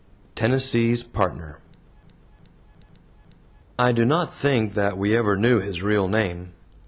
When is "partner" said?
1.03-1.59